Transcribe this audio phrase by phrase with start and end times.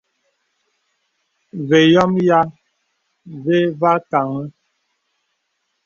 [1.67, 2.39] Və yɔmə yìā
[3.43, 4.43] və và kāŋə.